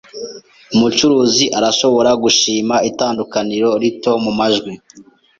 Umucuranzi 0.73 1.45
arashobora 1.57 2.11
gushima 2.23 2.75
itandukaniro 2.89 3.69
rito 3.83 4.11
mumajwi. 4.23 4.71